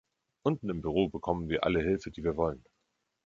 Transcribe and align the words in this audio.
Unten 0.41 0.69
im 0.71 0.81
Büro 0.81 1.09
bekommen 1.09 1.47
wir 1.47 1.63
alle 1.63 1.79
Hilfe, 1.79 2.09
die 2.09 2.23
wir 2.23 2.35
wollen. 2.35 2.65